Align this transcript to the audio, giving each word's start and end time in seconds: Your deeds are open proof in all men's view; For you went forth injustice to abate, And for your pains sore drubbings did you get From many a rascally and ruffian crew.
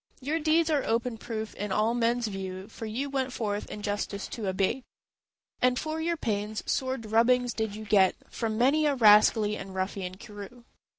Your 0.19 0.39
deeds 0.39 0.71
are 0.71 0.83
open 0.83 1.19
proof 1.19 1.53
in 1.53 1.71
all 1.71 1.93
men's 1.93 2.25
view; 2.25 2.67
For 2.67 2.87
you 2.87 3.07
went 3.07 3.31
forth 3.31 3.69
injustice 3.69 4.27
to 4.29 4.47
abate, 4.49 4.83
And 5.61 5.77
for 5.77 6.01
your 6.01 6.17
pains 6.17 6.63
sore 6.65 6.97
drubbings 6.97 7.53
did 7.53 7.75
you 7.75 7.85
get 7.85 8.15
From 8.27 8.57
many 8.57 8.87
a 8.87 8.95
rascally 8.95 9.55
and 9.55 9.75
ruffian 9.75 10.17
crew. 10.17 10.65